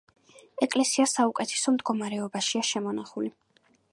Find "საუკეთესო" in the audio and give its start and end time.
1.11-1.75